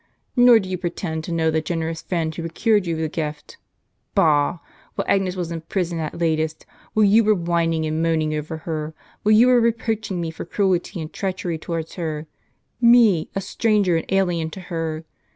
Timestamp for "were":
7.23-7.35, 9.45-9.61